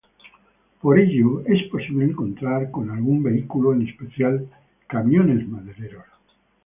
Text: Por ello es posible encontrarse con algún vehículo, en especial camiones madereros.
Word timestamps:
Por 0.81 0.97
ello 0.97 1.43
es 1.45 1.69
posible 1.69 2.05
encontrarse 2.05 2.71
con 2.71 2.89
algún 2.89 3.21
vehículo, 3.21 3.71
en 3.73 3.87
especial 3.87 4.49
camiones 4.87 5.47
madereros. 5.47 6.05